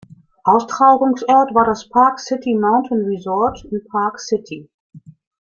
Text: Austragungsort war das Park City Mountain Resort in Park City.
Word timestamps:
Austragungsort 0.45 1.53
war 1.53 1.63
das 1.63 1.87
Park 1.87 2.17
City 2.19 2.55
Mountain 2.55 3.05
Resort 3.05 3.63
in 3.65 3.83
Park 3.87 4.19
City. 4.19 4.67